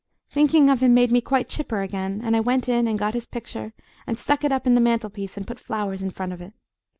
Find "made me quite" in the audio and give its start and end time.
0.95-1.47